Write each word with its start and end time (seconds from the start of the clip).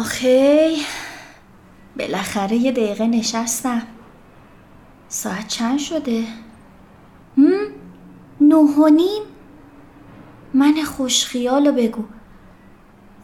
آخی 0.00 0.76
بالاخره 1.98 2.56
یه 2.56 2.72
دقیقه 2.72 3.06
نشستم 3.06 3.82
ساعت 5.08 5.48
چند 5.48 5.78
شده؟ 5.78 6.24
نه 8.40 8.54
و 8.54 8.88
نیم؟ 8.88 9.22
من 10.54 10.82
خوشخیال 10.82 11.70
بگو 11.70 12.04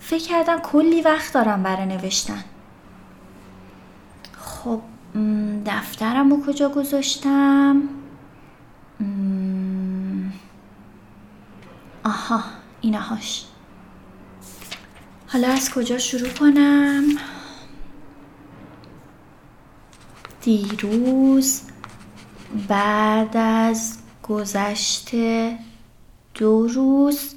فکر 0.01 0.29
کردم 0.29 0.59
کلی 0.59 1.03
وقت 1.03 1.33
دارم 1.33 1.63
برای 1.63 1.87
نوشتن 1.87 2.45
خب 4.39 4.81
دفترم 5.67 6.31
رو 6.31 6.47
کجا 6.47 6.69
گذاشتم؟ 6.69 7.83
آها 12.05 12.43
اینهاش 12.81 13.45
حالا 15.37 15.49
از 15.49 15.71
کجا 15.71 15.99
شروع 15.99 16.29
کنم؟ 16.29 17.05
دیروز 20.41 21.61
بعد 22.69 23.37
از 23.37 23.99
گذشت 24.23 25.11
دو 26.35 26.67
روز 26.67 27.35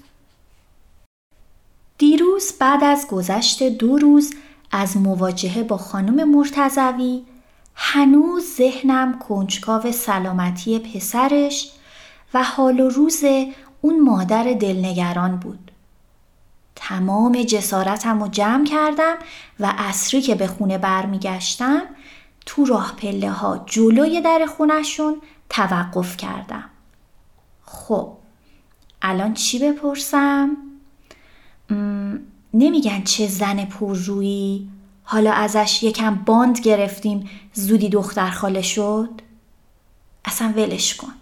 دیروز 1.97 2.53
بعد 2.59 2.83
از 2.83 3.07
گذشت 3.07 3.63
دو 3.63 3.97
روز 3.97 4.33
از 4.71 4.97
مواجهه 4.97 5.63
با 5.63 5.77
خانم 5.77 6.29
مرتزوی 6.29 7.23
هنوز 7.75 8.43
ذهنم 8.57 9.19
کنجکاو 9.19 9.91
سلامتی 9.91 10.79
پسرش 10.79 11.71
و 12.33 12.43
حال 12.43 12.79
و 12.79 12.89
روز 12.89 13.23
اون 13.81 14.01
مادر 14.01 14.43
دلنگران 14.53 15.35
بود. 15.35 15.68
تمام 16.89 17.43
جسارتم 17.43 18.23
رو 18.23 18.27
جمع 18.27 18.65
کردم 18.65 19.15
و 19.59 19.73
اصری 19.77 20.21
که 20.21 20.35
به 20.35 20.47
خونه 20.47 20.77
برمیگشتم 20.77 21.81
تو 22.45 22.65
راه 22.65 22.95
پله 22.95 23.31
ها 23.31 23.63
جلوی 23.65 24.21
در 24.21 24.45
خونشون 24.45 25.21
توقف 25.49 26.17
کردم. 26.17 26.69
خب 27.65 28.13
الان 29.01 29.33
چی 29.33 29.59
بپرسم؟ 29.59 30.57
نمیگن 32.53 33.03
چه 33.03 33.27
زن 33.27 33.65
پررویی 33.65 34.69
حالا 35.03 35.31
ازش 35.31 35.83
یکم 35.83 36.15
باند 36.15 36.59
گرفتیم 36.59 37.29
زودی 37.53 37.89
دختر 37.89 38.29
خاله 38.29 38.61
شد؟ 38.61 39.09
اصلا 40.25 40.53
ولش 40.55 40.95
کن. 40.95 41.13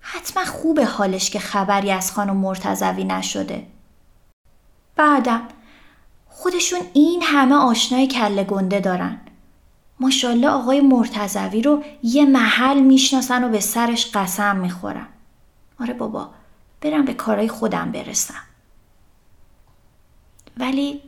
حتما 0.00 0.44
خوبه 0.44 0.84
حالش 0.84 1.30
که 1.30 1.38
خبری 1.38 1.90
از 1.90 2.12
خانم 2.12 2.36
مرتزوی 2.36 3.04
نشده. 3.04 3.73
بعدم 4.96 5.48
خودشون 6.26 6.80
این 6.92 7.22
همه 7.22 7.54
آشنای 7.54 8.06
کله 8.06 8.44
گنده 8.44 8.80
دارن. 8.80 9.20
ماشاءالله 10.00 10.48
آقای 10.48 10.80
مرتزوی 10.80 11.62
رو 11.62 11.84
یه 12.02 12.24
محل 12.24 12.80
می‌شناسن 12.80 13.44
و 13.44 13.48
به 13.48 13.60
سرش 13.60 14.10
قسم 14.14 14.56
می‌خورن. 14.56 15.06
آره 15.80 15.94
بابا 15.94 16.30
برم 16.80 17.04
به 17.04 17.14
کارای 17.14 17.48
خودم 17.48 17.92
برسم. 17.92 18.42
ولی 20.56 21.00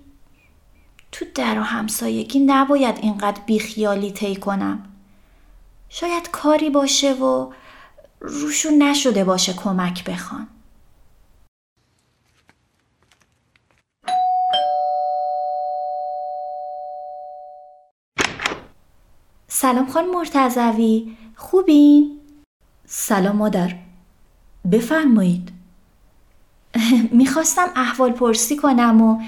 تو 1.12 1.25
در 1.34 1.58
و 1.58 1.62
همسایگی 1.62 2.38
نباید 2.38 2.98
اینقدر 2.98 3.41
بیخیالی 3.46 4.12
طی 4.12 4.36
کنم. 4.36 4.84
شاید 5.88 6.30
کاری 6.30 6.70
باشه 6.70 7.12
و 7.12 7.52
روشون 8.20 8.82
نشده 8.82 9.25
باشه 9.25 9.52
کمک 9.52 10.04
بخوان. 10.04 10.48
سلام 19.59 19.87
خان 19.87 20.05
مرتزوی 20.11 21.17
خوبین؟ 21.37 22.19
سلام 22.87 23.37
مادر. 23.37 23.75
بفرمایید. 24.72 25.53
می‌خواستم 27.12 27.67
احوال 27.77 28.12
پرسی 28.12 28.56
کنم 28.56 29.03
و 29.03 29.22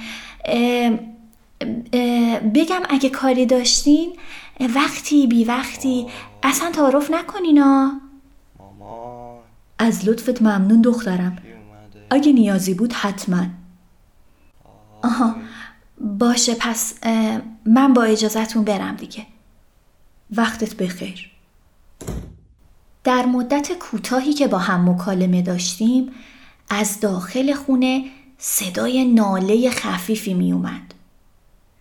بگم 2.54 2.82
اگه 2.88 3.08
کاری 3.08 3.46
داشتین 3.46 4.16
وقتی 4.74 5.26
بی 5.26 5.44
وقتی 5.44 6.06
اصلا 6.42 6.70
تعارف 6.70 7.10
نکنینا 7.10 8.00
از 9.78 10.08
لطفت 10.08 10.42
ممنون 10.42 10.80
دخترم. 10.80 11.36
اگه 12.10 12.32
نیازی 12.32 12.74
بود 12.74 12.92
حتما. 12.92 13.46
آها 15.02 15.34
باشه 16.00 16.54
پس 16.54 16.94
من 17.66 17.92
با 17.92 18.02
اجازتون 18.02 18.64
برم 18.64 18.96
دیگه. 18.96 19.26
وقتت 20.36 20.74
بخیر 20.74 21.30
در 23.04 23.26
مدت 23.26 23.72
کوتاهی 23.72 24.32
که 24.32 24.46
با 24.46 24.58
هم 24.58 24.90
مکالمه 24.90 25.42
داشتیم 25.42 26.10
از 26.70 27.00
داخل 27.00 27.54
خونه 27.54 28.04
صدای 28.38 29.04
ناله 29.04 29.70
خفیفی 29.70 30.34
می 30.34 30.52
اومد. 30.52 30.94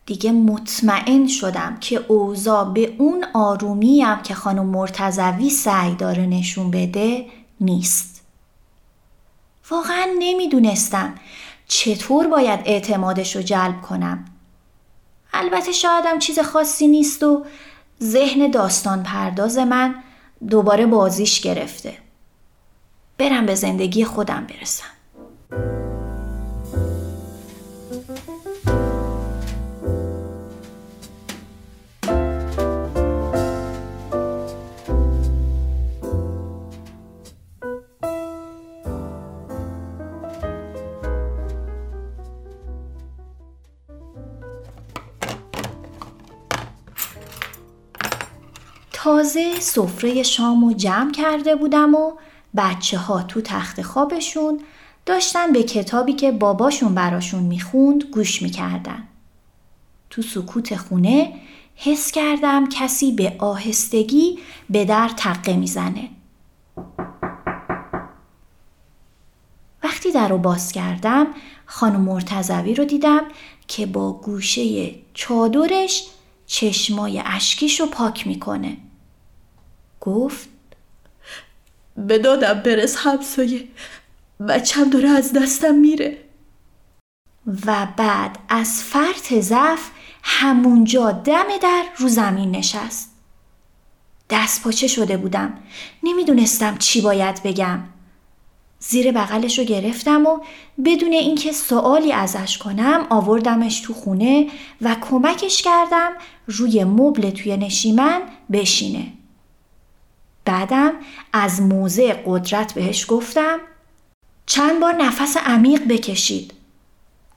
دیگه 0.06 0.32
مطمئن 0.32 1.28
شدم 1.28 1.78
که 1.80 2.06
اوضاع 2.08 2.74
به 2.74 2.96
اون 2.98 3.26
آرومی 3.34 4.02
هم 4.02 4.22
که 4.22 4.34
خانم 4.34 4.66
مرتزوی 4.66 5.50
سعی 5.50 5.96
داره 5.96 6.26
نشون 6.26 6.72
بده 6.72 7.26
نیست. 7.62 8.22
واقعا 9.70 10.08
نمی‌دونستم 10.20 11.16
چطور 11.68 12.28
باید 12.28 12.60
اعتمادش 12.66 13.36
رو 13.36 13.42
جلب 13.42 13.82
کنم. 13.82 14.26
البته 15.34 15.72
شایدم 15.72 16.20
چیز 16.20 16.40
خاصی 16.40 16.88
نیست 16.88 17.24
و 17.24 17.46
ذهن 18.04 18.52
داستان 18.52 19.04
پرداز 19.04 19.58
من 19.58 19.96
دوباره 20.50 20.86
بازیش 20.86 21.42
گرفته. 21.42 21.98
برم 23.18 23.46
به 23.46 23.56
زندگی 23.56 24.06
خودم 24.06 24.48
برسم. 24.48 25.97
تازه 49.08 49.60
سفره 49.60 50.24
شام 50.24 50.64
و 50.64 50.74
جمع 50.74 51.12
کرده 51.12 51.56
بودم 51.56 51.96
و 51.96 52.12
بچه 52.58 52.98
ها 52.98 53.24
تو 53.24 53.42
تخت 53.42 53.82
خوابشون 53.82 54.60
داشتن 55.06 55.54
به 55.54 55.64
کتابی 55.64 56.14
که 56.14 56.32
باباشون 56.32 56.96
براشون 56.96 57.44
می‌خوند 57.44 58.04
گوش 58.04 58.42
می‌کردن. 58.42 59.04
تو 60.10 60.22
سکوت 60.22 60.76
خونه 60.76 61.34
حس 61.76 62.12
کردم 62.12 62.70
کسی 62.70 63.12
به 63.12 63.36
آهستگی 63.40 64.40
به 64.70 64.86
در 64.86 65.12
تقه 65.18 65.56
می‌زنه. 65.56 66.10
وقتی 69.84 70.12
در 70.12 70.28
رو 70.28 70.38
باز 70.38 70.72
کردم 70.72 71.28
خانم 71.66 72.02
مرتزوی 72.02 72.74
رو 72.74 72.86
دیدم 72.86 73.22
که 73.68 73.86
با 73.86 74.14
گوشه 74.14 74.96
چادرش 75.14 76.08
چشمای 76.46 77.22
اشکیش 77.26 77.80
رو 77.80 77.86
پاک 77.86 78.28
می‌کنه. 78.28 78.78
گفت 80.02 80.50
به 81.98 82.18
دادم 82.18 82.54
برس 82.54 82.98
همسایه 82.98 83.68
بچم 84.50 84.90
داره 84.90 85.10
از 85.10 85.34
دستم 85.34 85.76
میره. 85.76 86.18
و 87.66 87.88
بعد 87.98 88.40
از 88.50 88.84
فرط 88.84 89.34
ضعف 89.34 89.90
همونجا 90.24 91.12
دم 91.12 91.58
در 91.62 91.84
رو 91.98 92.08
زمین 92.08 92.52
نشست. 92.52 93.12
دست 94.30 94.64
پاچه 94.64 94.88
شده 94.88 95.18
بودم. 95.18 95.54
نمی‌دونستم 96.04 96.78
چی 96.78 97.02
باید 97.02 97.44
بگم. 97.44 97.84
زیر 98.80 99.12
بغلش 99.12 99.60
رو 99.60 99.66
گرفتم 99.66 100.26
و 100.26 100.40
بدون 100.86 101.14
اینکه 101.14 101.52
سوالی 101.52 102.14
ازش 102.14 102.58
کنم 102.58 103.08
آوردمش 103.10 103.80
تو 103.80 103.94
خونه 103.94 104.48
و 104.82 104.96
کمکش 105.02 105.62
کردم 105.62 106.12
روی 106.48 106.84
مبل 106.84 107.30
توی 107.30 107.58
نشیمن 107.58 108.22
بشینه. 108.52 109.14
بعدم 110.48 110.94
از 111.34 111.62
موضع 111.62 112.14
قدرت 112.26 112.74
بهش 112.74 113.06
گفتم 113.10 113.60
چند 114.46 114.80
بار 114.80 114.94
نفس 114.94 115.38
عمیق 115.38 115.88
بکشید. 115.88 116.54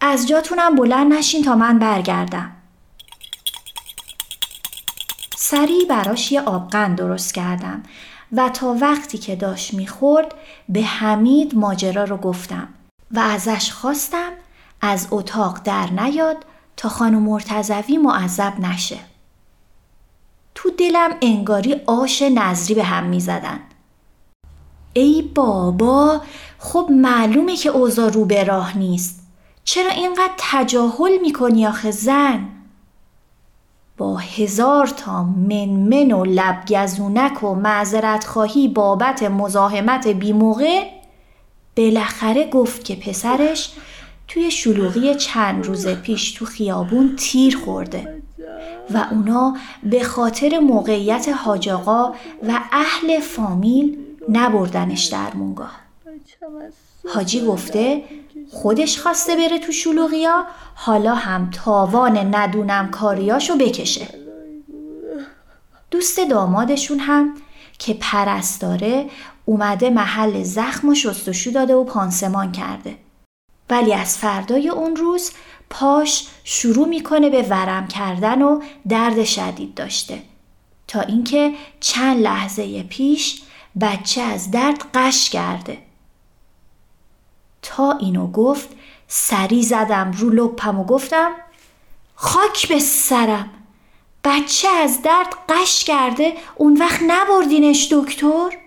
از 0.00 0.28
جاتونم 0.28 0.74
بلند 0.74 1.12
نشین 1.12 1.44
تا 1.44 1.54
من 1.54 1.78
برگردم. 1.78 2.52
سریع 5.36 5.86
براش 5.88 6.32
یه 6.32 6.40
آبقند 6.40 6.98
درست 6.98 7.34
کردم 7.34 7.82
و 8.32 8.48
تا 8.48 8.76
وقتی 8.80 9.18
که 9.18 9.36
داشت 9.36 9.74
می‌خورد 9.74 10.34
به 10.68 10.82
حمید 10.82 11.54
ماجرا 11.54 12.04
رو 12.04 12.16
گفتم 12.16 12.68
و 13.10 13.18
ازش 13.18 13.72
خواستم 13.72 14.32
از 14.80 15.08
اتاق 15.10 15.60
در 15.64 15.86
نیاد 15.86 16.36
تا 16.76 16.88
خانم 16.88 17.22
مرتزوی 17.22 17.98
معذب 17.98 18.60
نشه. 18.60 19.09
تو 20.62 20.70
دلم 20.70 21.10
انگاری 21.22 21.76
آش 21.86 22.22
نظری 22.22 22.74
به 22.74 22.82
هم 22.82 23.04
می 23.04 23.20
زدن. 23.20 23.60
ای 24.92 25.22
بابا 25.22 26.20
خب 26.58 26.88
معلومه 26.90 27.56
که 27.56 27.68
اوضاع 27.68 28.10
رو 28.10 28.24
به 28.24 28.44
راه 28.44 28.78
نیست. 28.78 29.22
چرا 29.64 29.90
اینقدر 29.90 30.32
تجاهل 30.38 31.18
می‌کنی 31.22 31.66
آخه 31.66 31.90
زن؟ 31.90 32.48
با 33.96 34.16
هزار 34.16 34.86
تا 34.86 35.22
منمن 35.22 36.12
و 36.12 36.24
لبگزونک 36.24 37.42
و 37.42 37.54
معذرت 37.54 38.24
خواهی 38.24 38.68
بابت 38.68 39.22
مزاحمت 39.22 40.08
بیموقع 40.08 40.82
بالاخره 41.76 42.50
گفت 42.50 42.84
که 42.84 42.96
پسرش 42.96 43.72
توی 44.28 44.50
شلوغی 44.50 45.14
چند 45.14 45.66
روز 45.66 45.88
پیش 45.88 46.32
تو 46.32 46.44
خیابون 46.44 47.16
تیر 47.16 47.56
خورده 47.56 48.19
و 48.94 49.06
اونا 49.10 49.56
به 49.82 50.04
خاطر 50.04 50.58
موقعیت 50.58 51.28
حاجاقا 51.28 52.14
و 52.48 52.60
اهل 52.72 53.20
فامیل 53.20 53.98
نبردنش 54.28 55.04
در 55.04 55.34
مونگاه 55.34 55.72
حاجی 57.14 57.46
گفته 57.46 58.04
خودش 58.52 58.98
خواسته 58.98 59.36
بره 59.36 59.58
تو 59.58 59.72
شلوغیا 59.72 60.46
حالا 60.74 61.14
هم 61.14 61.50
تاوان 61.50 62.34
ندونم 62.34 62.90
کاریاشو 62.90 63.56
بکشه. 63.56 64.06
دوست 65.90 66.20
دامادشون 66.30 66.98
هم 66.98 67.34
که 67.78 67.96
پرستاره 68.00 69.10
اومده 69.44 69.90
محل 69.90 70.42
زخم 70.42 70.88
و 70.88 70.94
شستشو 70.94 71.50
داده 71.50 71.74
و 71.74 71.84
پانسمان 71.84 72.52
کرده. 72.52 72.94
ولی 73.70 73.94
از 73.94 74.18
فردای 74.18 74.68
اون 74.68 74.96
روز 74.96 75.32
پاش 75.70 76.28
شروع 76.44 76.88
می‌کنه 76.88 77.30
به 77.30 77.42
ورم 77.42 77.88
کردن 77.88 78.42
و 78.42 78.62
درد 78.88 79.24
شدید 79.24 79.74
داشته. 79.74 80.22
تا 80.88 81.00
اینکه 81.00 81.52
چند 81.80 82.20
لحظه 82.20 82.82
پیش 82.82 83.42
بچه 83.80 84.20
از 84.20 84.50
درد 84.50 84.84
قش 84.94 85.30
کرده. 85.30 85.78
تا 87.62 87.92
اینو 87.92 88.26
گفت 88.26 88.68
سری 89.08 89.62
زدم 89.62 90.12
رو 90.12 90.30
لپم 90.30 90.80
و 90.80 90.84
گفتم 90.84 91.32
خاک 92.14 92.68
به 92.68 92.78
سرم. 92.78 93.50
بچه 94.24 94.68
از 94.68 95.02
درد 95.02 95.34
قش 95.48 95.84
کرده 95.84 96.32
اون 96.56 96.76
وقت 96.76 97.00
نبردینش 97.02 97.88
دکتر؟ 97.92 98.58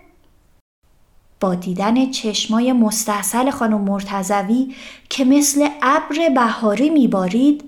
با 1.44 1.54
دیدن 1.54 2.10
چشمای 2.10 2.72
مستحصل 2.72 3.50
خانم 3.50 3.80
مرتزوی 3.80 4.74
که 5.08 5.24
مثل 5.24 5.68
ابر 5.82 6.28
بهاری 6.34 6.90
میبارید 6.90 7.64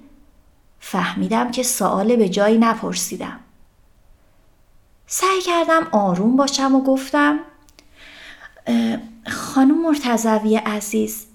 فهمیدم 0.80 1.50
که 1.50 1.62
سوال 1.62 2.16
به 2.16 2.28
جایی 2.28 2.58
نپرسیدم 2.58 3.40
سعی 5.06 5.40
کردم 5.40 5.88
آروم 5.92 6.36
باشم 6.36 6.74
و 6.74 6.82
گفتم 6.82 7.38
خانم 9.26 9.82
مرتزوی 9.82 10.56
عزیز 10.56 11.26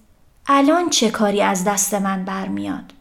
الان 0.47 0.89
چه 0.89 1.09
کاری 1.09 1.41
از 1.41 1.63
دست 1.63 1.93
من 1.93 2.25
برمیاد؟ 2.25 2.93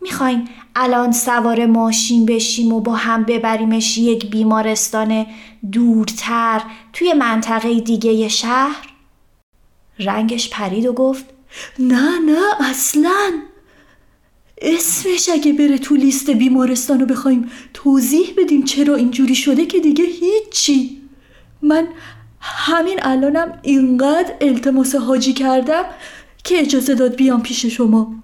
می‌خواین 0.00 0.48
الان 0.74 1.12
سوار 1.12 1.66
ماشین 1.66 2.26
بشیم 2.26 2.72
و 2.72 2.80
با 2.80 2.94
هم 2.94 3.24
ببریمش 3.24 3.98
یک 3.98 4.30
بیمارستان 4.30 5.26
دورتر 5.72 6.62
توی 6.92 7.12
منطقه 7.12 7.80
دیگه 7.80 8.28
شهر؟ 8.28 8.96
رنگش 9.98 10.50
پرید 10.50 10.86
و 10.86 10.92
گفت 10.92 11.24
نه 11.78 12.18
نه 12.18 12.68
اصلا. 12.70 13.30
اسمش 14.62 15.28
اگه 15.32 15.52
بره 15.52 15.78
تو 15.78 15.94
لیست 15.94 16.30
بیمارستان 16.30 17.00
رو 17.00 17.06
بخوایم 17.06 17.50
توضیح 17.74 18.34
بدیم 18.38 18.64
چرا 18.64 18.94
اینجوری 18.94 19.34
شده 19.34 19.66
که 19.66 19.80
دیگه 19.80 20.04
هیچی. 20.04 21.00
من 21.62 21.88
همین 22.40 22.98
الانم 23.02 23.58
اینقدر 23.62 24.34
التماس 24.40 24.94
حاجی 24.94 25.32
کردم 25.32 25.84
که 26.44 26.60
اجازه 26.60 26.94
داد 26.94 27.14
بیام 27.14 27.42
پیش 27.42 27.66
شما. 27.66 28.14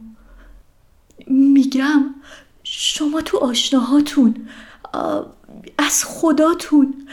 میگم 1.32 2.14
شما 2.64 3.20
تو 3.20 3.38
آشناهاتون 3.38 4.48
از 5.78 6.04
خداتون 6.04 7.06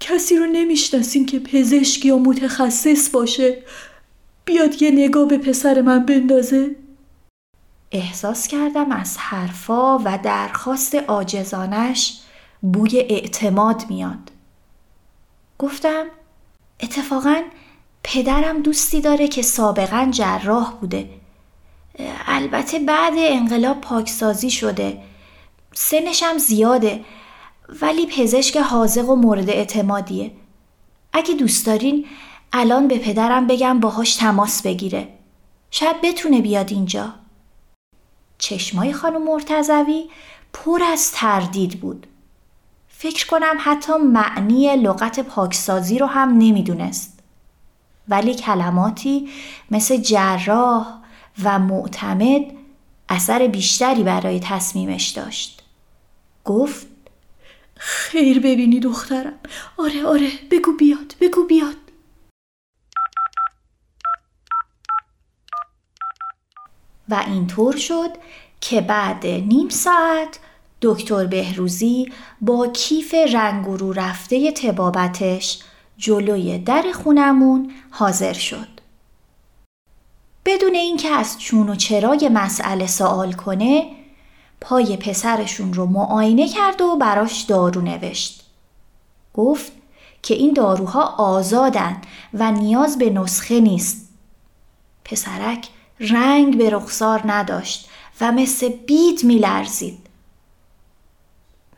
کسی 0.00 0.36
رو 0.36 0.46
نمی‌شناسین 0.46 1.26
که 1.26 1.38
پزشک 1.38 2.04
یا 2.04 2.18
متخصص 2.18 3.10
باشه 3.10 3.62
بیاد 4.44 4.82
یه 4.82 4.90
نگاه 4.90 5.28
به 5.28 5.38
پسر 5.38 5.80
من 5.80 6.06
بندازه؟ 6.06 6.76
احساس 7.92 8.48
کردم 8.48 8.92
از 8.92 9.18
حرفا 9.18 9.98
و 9.98 10.18
درخواست 10.22 10.94
آجزانش 10.94 12.20
بوی 12.60 12.98
اعتماد 12.98 13.82
میاد. 13.88 14.30
گفتم 15.58 16.06
اتفاقا 16.80 17.42
پدرم 18.02 18.62
دوستی 18.62 19.00
داره 19.00 19.28
که 19.28 19.42
سابقا 19.42 20.08
جراح 20.10 20.74
بوده. 20.80 21.10
البته 22.26 22.78
بعد 22.78 23.12
انقلاب 23.16 23.80
پاکسازی 23.80 24.50
شده. 24.50 25.02
سنشم 25.72 26.38
زیاده. 26.38 27.04
ولی 27.82 28.06
پزشک 28.06 28.56
حاضق 28.56 29.08
و 29.08 29.16
مورد 29.16 29.50
اعتمادیه. 29.50 30.32
اگه 31.12 31.34
دوست 31.34 31.66
دارین 31.66 32.06
الان 32.52 32.88
به 32.88 32.98
پدرم 32.98 33.46
بگم 33.46 33.80
باهاش 33.80 34.16
تماس 34.16 34.62
بگیره. 34.62 35.08
شاید 35.70 36.00
بتونه 36.02 36.40
بیاد 36.40 36.72
اینجا. 36.72 37.12
چشمای 38.38 38.92
خانم 38.92 39.22
مرتزوی 39.22 40.04
پر 40.52 40.82
از 40.92 41.12
تردید 41.12 41.80
بود. 41.80 42.06
فکر 42.88 43.26
کنم 43.26 43.56
حتی 43.58 43.92
معنی 43.92 44.76
لغت 44.76 45.20
پاکسازی 45.20 45.98
رو 45.98 46.06
هم 46.06 46.28
نمی‌دونست. 46.28 47.18
ولی 48.08 48.34
کلماتی 48.34 49.28
مثل 49.70 49.96
جراح 49.96 50.86
و 51.44 51.58
معتمد 51.58 52.42
اثر 53.08 53.46
بیشتری 53.46 54.02
برای 54.02 54.40
تصمیمش 54.40 55.08
داشت. 55.08 55.62
گفت 56.44 56.86
خیر 57.76 58.38
ببینی 58.38 58.80
دخترم. 58.80 59.38
آره 59.76 60.06
آره 60.06 60.30
بگو 60.50 60.72
بیاد 60.72 61.14
بگو 61.20 61.44
بیاد. 61.44 61.76
و 67.08 67.24
اینطور 67.26 67.76
شد 67.76 68.10
که 68.60 68.80
بعد 68.80 69.26
نیم 69.26 69.68
ساعت 69.68 70.38
دکتر 70.82 71.26
بهروزی 71.26 72.12
با 72.40 72.66
کیف 72.66 73.14
رنگورو 73.14 73.92
رفته 73.92 74.52
تبابتش 74.52 75.58
جلوی 75.98 76.58
در 76.58 76.84
خونمون 76.94 77.72
حاضر 77.90 78.32
شد. 78.32 78.75
بدون 80.46 80.74
اینکه 80.74 81.10
از 81.10 81.38
چون 81.38 81.68
و 81.68 81.74
چرای 81.74 82.28
مسئله 82.28 82.86
سوال 82.86 83.32
کنه 83.32 83.90
پای 84.60 84.96
پسرشون 84.96 85.74
رو 85.74 85.86
معاینه 85.86 86.48
کرد 86.48 86.80
و 86.80 86.96
براش 86.96 87.42
دارو 87.42 87.80
نوشت. 87.80 88.42
گفت 89.34 89.72
که 90.22 90.34
این 90.34 90.52
داروها 90.52 91.02
آزادن 91.18 92.00
و 92.34 92.52
نیاز 92.52 92.98
به 92.98 93.10
نسخه 93.10 93.60
نیست. 93.60 94.08
پسرک 95.04 95.68
رنگ 96.00 96.58
به 96.58 96.70
رخسار 96.70 97.22
نداشت 97.24 97.88
و 98.20 98.32
مثل 98.32 98.68
بید 98.68 99.24
میلرزید. 99.24 99.98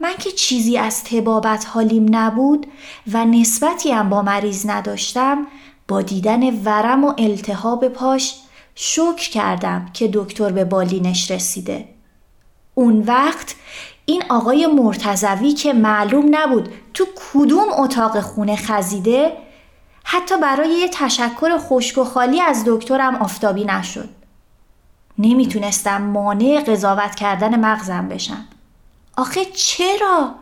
من 0.01 0.15
که 0.19 0.31
چیزی 0.31 0.79
از 0.79 1.05
تبابت 1.05 1.67
حالیم 1.67 2.17
نبود 2.17 2.67
و 3.13 3.25
نسبتی 3.25 3.91
هم 3.91 4.09
با 4.09 4.23
مریض 4.23 4.67
نداشتم 4.67 5.47
با 5.89 6.03
دیدن 6.03 6.63
ورم 6.65 7.05
و 7.05 7.15
التهاب 7.19 7.89
پاش 7.89 8.35
شکر 8.81 9.31
کردم 9.31 9.91
که 9.95 10.11
دکتر 10.15 10.53
به 10.53 10.65
بالینش 10.65 11.31
رسیده. 11.31 11.89
اون 12.75 13.03
وقت 13.03 13.55
این 14.07 14.23
آقای 14.29 14.67
مرتزوی 14.67 15.53
که 15.53 15.73
معلوم 15.73 16.27
نبود 16.31 16.69
تو 16.95 17.07
کدوم 17.33 17.73
اتاق 17.73 18.21
خونه 18.21 18.57
خزیده 18.57 19.33
حتی 20.05 20.39
برای 20.41 20.71
یه 20.71 20.89
تشکر 20.89 21.59
خشک 21.59 21.99
و 21.99 22.05
خالی 22.05 22.41
از 22.41 22.65
دکترم 22.67 23.15
آفتابی 23.15 23.65
نشد. 23.65 24.09
نمی‌تونستم 25.19 26.03
مانع 26.03 26.65
قضاوت 26.67 27.15
کردن 27.15 27.61
مغزم 27.61 28.09
بشم. 28.09 28.45
آخه 29.17 29.45
چرا؟ 29.45 30.35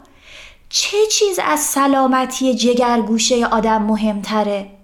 چه 0.69 0.97
چیز 1.13 1.39
از 1.45 1.61
سلامتی 1.61 2.55
جگرگوشه 2.55 3.47
آدم 3.47 3.83
مهمتره؟ 3.83 4.76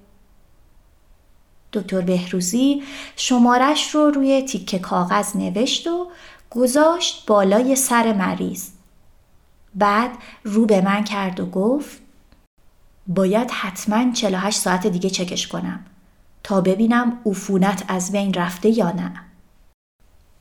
دکتر 1.73 2.01
بهروزی 2.01 2.83
شمارش 3.17 3.95
رو 3.95 4.11
روی 4.11 4.43
تیکه 4.43 4.79
کاغذ 4.79 5.37
نوشت 5.37 5.87
و 5.87 6.07
گذاشت 6.51 7.27
بالای 7.27 7.77
سر 7.77 8.13
مریض. 8.13 8.69
بعد 9.75 10.11
رو 10.45 10.67
به 10.67 10.81
من 10.81 11.05
کرد 11.05 11.41
و 11.41 11.47
گفت 11.47 12.01
باید 13.07 13.51
حتما 13.51 14.13
48 14.13 14.59
ساعت 14.59 14.87
دیگه 14.87 15.11
چکش 15.11 15.49
کنم 15.49 15.85
تا 16.45 16.61
ببینم 16.61 17.19
عفونت 17.27 17.85
از 17.89 18.13
بین 18.13 18.35
رفته 18.35 18.69
یا 18.69 18.91
نه. 18.91 19.13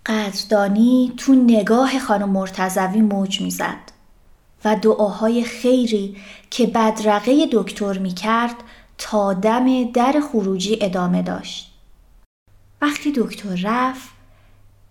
قدردانی 0.05 1.13
تو 1.17 1.35
نگاه 1.35 1.99
خانم 1.99 2.29
مرتزوی 2.29 3.01
موج 3.01 3.41
می‌زد 3.41 3.91
و 4.65 4.75
دعاهای 4.75 5.43
خیری 5.43 6.17
که 6.49 6.67
بدرقه 6.67 7.47
دکتر 7.51 7.97
می‌کرد 7.97 8.55
تا 9.03 9.33
دم 9.33 9.91
در 9.91 10.21
خروجی 10.31 10.77
ادامه 10.81 11.21
داشت. 11.21 11.73
وقتی 12.81 13.13
دکتر 13.15 13.59
رفت 13.63 14.09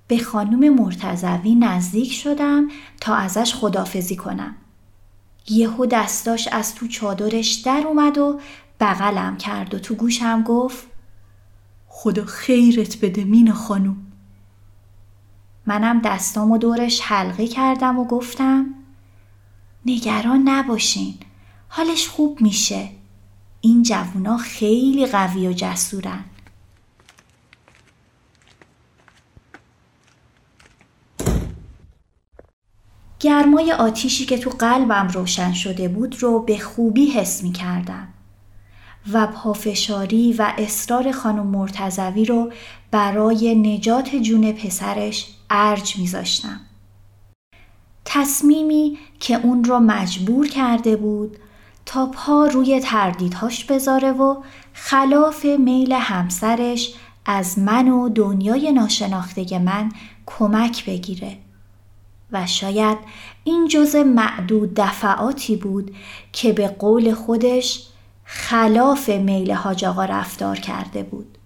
به 0.08 0.18
خانم 0.18 0.74
مرتزوی 0.74 1.54
نزدیک 1.54 2.12
شدم 2.12 2.68
تا 3.00 3.14
ازش 3.14 3.54
خدافزی 3.54 4.16
کنم. 4.16 4.54
یهو 5.48 5.86
دستاش 5.86 6.48
از 6.48 6.74
تو 6.74 6.88
چادرش 6.88 7.52
در 7.54 7.82
اومد 7.86 8.18
و 8.18 8.40
بغلم 8.80 9.36
کرد 9.36 9.74
و 9.74 9.78
تو 9.78 9.94
گوشم 9.94 10.42
گفت 10.42 10.86
خدا 11.88 12.24
خیرت 12.24 13.00
بده 13.00 13.24
مین 13.24 13.52
خانم 13.52 13.96
منم 15.66 16.00
دستامو 16.00 16.58
دورش 16.58 17.00
حلقه 17.00 17.46
کردم 17.48 17.98
و 17.98 18.04
گفتم 18.04 18.66
نگران 19.86 20.42
نباشین 20.48 21.14
حالش 21.68 22.08
خوب 22.08 22.40
میشه 22.40 23.00
این 23.60 23.82
جوونا 23.82 24.36
خیلی 24.36 25.06
قوی 25.06 25.48
و 25.48 25.52
جسورن 25.52 26.24
گرمای 33.20 33.72
آتیشی 33.72 34.26
که 34.26 34.38
تو 34.38 34.50
قلبم 34.50 35.08
روشن 35.08 35.52
شده 35.52 35.88
بود 35.88 36.22
رو 36.22 36.42
به 36.42 36.58
خوبی 36.58 37.06
حس 37.06 37.42
می 37.42 37.52
کردم 37.52 38.08
و 39.12 39.26
پافشاری 39.26 40.32
و 40.32 40.52
اصرار 40.58 41.12
خانم 41.12 41.46
مرتزوی 41.46 42.24
رو 42.24 42.52
برای 42.90 43.54
نجات 43.54 44.16
جون 44.16 44.52
پسرش 44.52 45.34
ارج 45.50 45.98
میذاشتم. 45.98 46.60
تصمیمی 48.04 48.98
که 49.20 49.40
اون 49.42 49.64
را 49.64 49.80
مجبور 49.80 50.48
کرده 50.48 50.96
بود 50.96 51.36
تا 51.90 52.06
پا 52.06 52.47
روی 52.47 52.80
تردیدهاش 52.80 53.64
بذاره 53.64 54.12
و 54.12 54.42
خلاف 54.73 55.44
میل 55.44 55.92
همسرش 55.92 56.94
از 57.26 57.59
من 57.59 57.88
و 57.88 58.09
دنیای 58.09 58.73
ناشناخته 58.73 59.59
من 59.59 59.92
کمک 60.26 60.85
بگیره 60.85 61.38
و 62.32 62.47
شاید 62.47 62.99
این 63.44 63.68
جز 63.68 63.97
معدود 63.97 64.75
دفعاتی 64.75 65.56
بود 65.56 65.97
که 66.32 66.52
به 66.52 66.68
قول 66.68 67.14
خودش 67.14 67.87
خلاف 68.25 69.09
میل 69.09 69.52
حاج 69.52 69.85
آقا 69.85 70.04
رفتار 70.04 70.56
کرده 70.56 71.02
بود. 71.02 71.38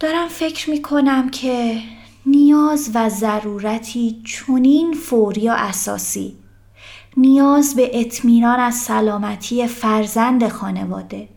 دارم 0.00 0.28
فکر 0.28 0.70
می 0.70 0.82
کنم 0.82 1.30
که 1.30 1.78
نیاز 2.26 2.90
و 2.94 3.08
ضرورتی 3.08 4.22
چنین 4.24 4.94
فوری 4.94 5.48
و 5.48 5.54
اساسی 5.58 6.41
نیاز 7.16 7.74
به 7.74 8.00
اطمینان 8.00 8.60
از 8.60 8.74
سلامتی 8.74 9.66
فرزند 9.66 10.48
خانواده. 10.48 11.28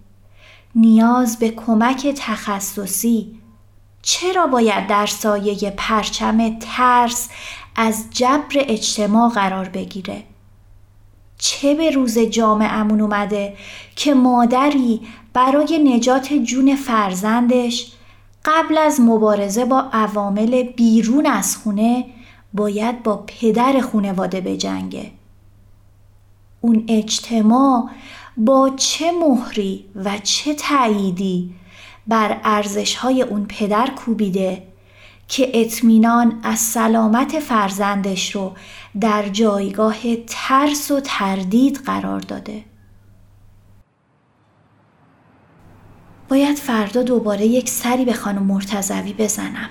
نیاز 0.76 1.40
به 1.40 1.50
کمک 1.50 2.08
تخصصی. 2.18 3.40
چرا 4.02 4.48
باید 4.48 4.88
در 4.88 5.06
سایه 5.06 5.74
پرچم 5.78 6.60
ترس 6.60 7.30
از 7.76 8.06
جبر 8.12 8.56
اجتماع 8.56 9.30
قرار 9.30 9.70
بگیره؟ 9.70 10.24
چه 11.38 11.76
به 11.76 11.92
روز 11.92 12.20
جامعمون 12.20 13.02
اومده 13.02 13.56
که 13.96 14.14
مادری 14.14 15.02
برای 15.34 15.96
نجات 15.96 16.34
جون 16.34 16.76
فرزندش 16.76 17.92
قبل 18.46 18.78
از 18.78 19.02
مبارزه 19.02 19.66
با 19.66 19.80
عوامل 19.94 20.64
بیرون 20.64 21.26
از 21.26 21.58
خونه 21.58 22.06
باید 22.54 23.04
با 23.04 23.24
پدر 23.28 23.82
خونواده 23.82 24.42
بجنگه؟ 24.42 25.12
اون 26.66 26.86
اجتماع 26.88 27.90
با 28.38 28.72
چه 28.76 29.12
مهری 29.12 29.86
و 29.96 30.18
چه 30.24 30.54
تأییدی 30.54 31.54
بر 32.08 32.42
ارزش 32.44 32.96
های 32.96 33.22
اون 33.22 33.46
پدر 33.46 33.90
کوبیده 33.90 34.64
که 35.28 35.52
اطمینان 35.54 36.40
از 36.44 36.60
سلامت 36.60 37.40
فرزندش 37.40 38.36
رو 38.36 38.54
در 39.02 39.30
جایگاه 39.30 40.16
ترس 40.28 40.92
و 40.92 41.00
تردید 41.00 41.78
قرار 41.86 42.20
داده. 42.20 42.64
باید 46.30 46.58
فردا 46.58 47.04
دوباره 47.04 47.46
یک 47.46 47.70
سری 47.70 48.06
به 48.06 48.14
خانم 48.14 48.44
مرتزوی 48.44 49.14
بزنم. 49.14 49.70